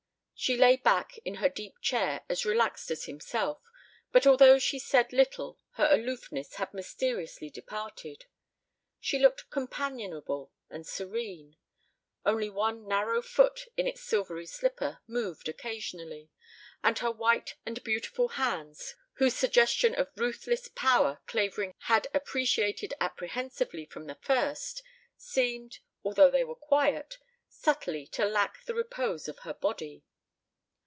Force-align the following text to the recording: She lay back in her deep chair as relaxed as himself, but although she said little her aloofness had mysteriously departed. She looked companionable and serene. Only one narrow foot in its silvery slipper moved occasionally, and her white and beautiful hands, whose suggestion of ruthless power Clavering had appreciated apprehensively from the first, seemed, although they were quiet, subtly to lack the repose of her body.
She 0.33 0.57
lay 0.57 0.75
back 0.75 1.19
in 1.23 1.35
her 1.35 1.49
deep 1.49 1.75
chair 1.81 2.23
as 2.27 2.45
relaxed 2.47 2.89
as 2.89 3.05
himself, 3.05 3.61
but 4.11 4.25
although 4.25 4.57
she 4.57 4.79
said 4.79 5.13
little 5.13 5.59
her 5.73 5.87
aloofness 5.91 6.55
had 6.55 6.73
mysteriously 6.73 7.51
departed. 7.51 8.25
She 8.99 9.19
looked 9.19 9.51
companionable 9.51 10.51
and 10.67 10.87
serene. 10.87 11.57
Only 12.25 12.49
one 12.49 12.87
narrow 12.87 13.21
foot 13.21 13.67
in 13.77 13.85
its 13.85 14.01
silvery 14.01 14.47
slipper 14.47 14.99
moved 15.05 15.47
occasionally, 15.47 16.31
and 16.83 16.97
her 16.97 17.11
white 17.11 17.53
and 17.63 17.83
beautiful 17.83 18.29
hands, 18.29 18.95
whose 19.17 19.35
suggestion 19.35 19.93
of 19.93 20.09
ruthless 20.15 20.69
power 20.69 21.21
Clavering 21.27 21.75
had 21.81 22.07
appreciated 22.15 22.95
apprehensively 22.99 23.85
from 23.85 24.07
the 24.07 24.15
first, 24.19 24.81
seemed, 25.17 25.77
although 26.03 26.31
they 26.31 26.43
were 26.43 26.55
quiet, 26.55 27.19
subtly 27.47 28.07
to 28.07 28.25
lack 28.25 28.65
the 28.65 28.73
repose 28.73 29.27
of 29.27 29.37
her 29.45 29.53
body. 29.53 30.03